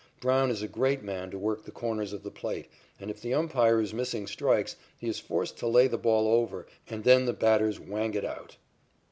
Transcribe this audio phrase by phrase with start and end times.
[0.19, 2.67] Brown is a great man to work the corners of the plate,
[2.99, 6.65] and if the umpire is missing strikes, he is forced to lay the ball over
[6.89, 8.57] and then the batters whang it out.